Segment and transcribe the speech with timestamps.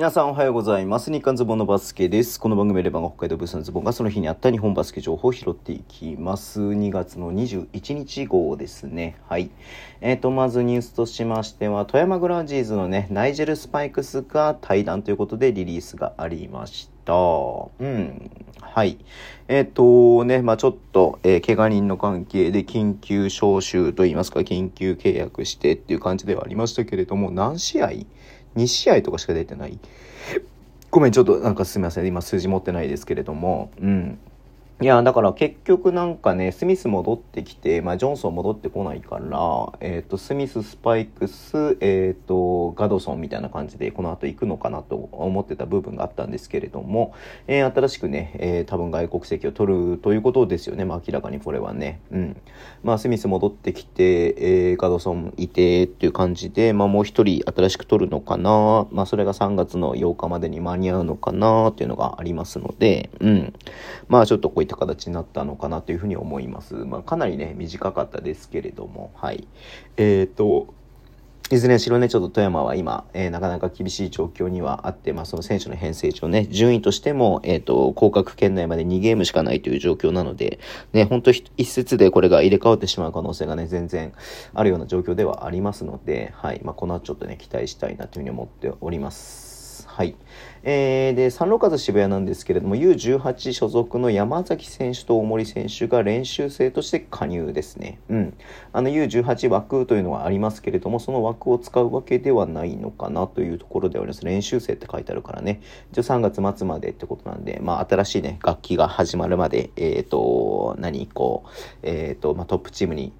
[0.00, 1.12] 皆さんおはようございます。
[1.12, 2.40] 日刊ズボンのバスケです。
[2.40, 6.62] この番組レバンが北海道ブースのズボンがその日にあった日本バスケ情報を拾っていきます。
[6.62, 9.16] 2月の21日号ですね。
[9.28, 9.50] はい。
[10.00, 17.12] えっ、と、まずニュースとしましては、富山グランジーズのね、ナイジェル・スパイクスが対談ということでリリースがありました。
[17.12, 18.30] うん。
[18.58, 18.96] はい。
[19.48, 27.90] えっ、とね、まあちょっと、えー怪我人の関係で緊急招集といいますか、緊急契約してっていう感じではありましたけれども、何試合
[28.56, 29.78] ?2 試合とかしか出てない。
[30.90, 32.06] ごめん、ちょっとなんかすみません。
[32.06, 33.70] 今数字持ってないですけれども。
[33.80, 34.18] うん。
[34.82, 47.14] いや、だから結局なんかね、スミス戻ってきて、まあ、ジョンソン戻ってこないから、えっ、と、スミス、スパイクス、えっ、と、ガドソンみたいな感じで、この後行くのかなと思ってた部分があったんですけれども、
[47.46, 50.86] えー新しくね、えー多分外国籍を取るということですよね。
[50.86, 52.00] まあ、明らかにこれはね。
[52.10, 52.36] うん。
[52.82, 54.34] まあ、スミス戻ってきて、
[54.70, 58.86] えーガドソンいてっていう感じで、まあ、もう一人新しく取るのかな。
[58.90, 63.52] まあ、それが3月の8日までに間に合うのかなっていうのがありますので、うん。
[64.08, 66.74] まあ、ちょっとこういった形になったのかなというふうに思います。
[66.74, 69.46] まあ、かなりね、短かったですけれども、はい。
[69.98, 70.74] えっ、と、
[71.52, 80.60] いずれにしろね、ちょっと富山は今、えーなかなか厳しい状況にはあって、まあ、その選手の編成上ね、順位としても、えっ、と、降格圏内まで2ゲームしかないという状況なので、
[80.92, 84.12] ね、ほんと一節でこれが入れ替わってしまう可能性がね、全然
[84.54, 86.60] あるような状況ではありますので、はい。
[86.62, 89.49] まあ、この後ちょっとね、期待したいなというふうに思っております。
[89.92, 90.14] はい。
[90.62, 97.98] えー、で、サンローカー渋谷なんですけれども、U18 所属の山崎選手と大森選手が練習生として加入ですね。
[98.08, 98.34] うん。
[98.72, 104.24] あの U18 枠というのはありますけれども、その枠を使うわけではないのかなというところではあります。
[104.24, 105.60] 練習生って書いてあるからね。
[105.90, 111.50] 一応3月末までってことなんで、まあ新しいね、楽器が始まるまで、えっ、と、何、こう、
[111.82, 113.12] えっ、と、まあトップチームに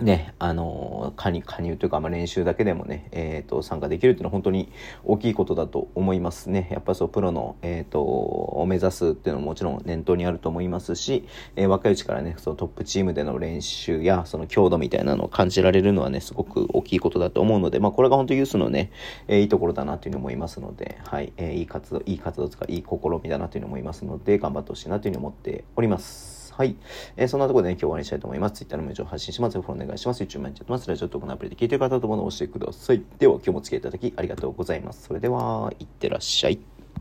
[0.00, 4.72] ね、あの加入加入というか、まあ、練習だけでもね、えー、と参加できるっていうのは本当に
[5.04, 6.68] 大きいことだと思いますね。
[6.72, 18.90] やっぱりそうプロの、えー、とを目指すっていうのももちろん念頭にあると思いますし、えー若いうちからねそのトップチームでの練習やその強度みたいなのを感じられるのはねすごく大きいことだと思うので、まあ、これが本当ユースのね、
[19.28, 26.43] えーいいところだなというふうに思いますので、はいえーいい活動いい活動とかいい試みだなというふうに思いますので頑張ってほしいなというふうに思っております。
[26.56, 26.76] はい。
[27.16, 28.54] えーそんなところでね、今日終わりにしたいと思います。
[28.54, 29.60] Twitter の無情を発信します。
[29.60, 30.22] フォローお願いします。
[30.22, 30.88] YouTube もやってます。
[30.88, 33.02] ラジオトークのアプリで聞いてる方とものを押してください。
[33.18, 35.02] では、今日もお付き合いいただきありがとうございます。
[35.02, 36.73] それでは、いってらっしゃい。